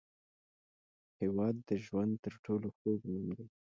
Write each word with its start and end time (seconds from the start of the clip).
هېواد 1.21 1.55
د 1.69 1.69
ژوند 1.85 2.13
تر 2.23 2.33
ټولو 2.45 2.67
خوږ 2.77 2.99
نوم 3.11 3.27
دی. 3.37 3.45